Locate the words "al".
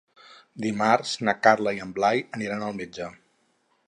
2.69-2.77